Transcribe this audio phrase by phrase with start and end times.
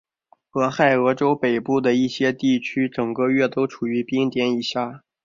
[0.53, 5.03] 俄亥俄州北部的一些地区整个月都处于冰点以下。